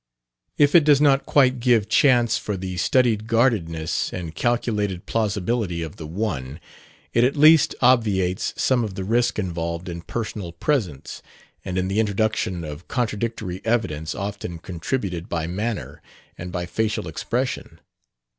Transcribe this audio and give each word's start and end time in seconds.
If 0.57 0.73
it 0.73 0.83
does 0.83 0.99
not 0.99 1.27
quite 1.27 1.59
give 1.59 1.87
chance 1.87 2.35
for 2.39 2.57
the 2.57 2.75
studied 2.77 3.27
guardedness 3.27 4.11
and 4.11 4.33
calculated 4.33 5.05
plausibility 5.05 5.83
of 5.83 5.97
the 5.97 6.07
one, 6.07 6.59
it 7.13 7.23
at 7.23 7.35
least 7.37 7.75
obviates 7.83 8.51
some 8.57 8.83
of 8.83 8.95
the 8.95 9.03
risk 9.03 9.37
involved 9.37 9.87
in 9.87 10.01
personal 10.01 10.53
presence 10.53 11.21
and 11.63 11.77
in 11.77 11.87
the 11.87 11.99
introduction 11.99 12.63
of 12.63 12.87
contradictory 12.87 13.61
evidence 13.63 14.15
often 14.15 14.57
contributed 14.57 15.29
by 15.29 15.45
manner 15.45 16.01
and 16.35 16.51
by 16.51 16.65
facial 16.65 17.07
expression. 17.07 17.79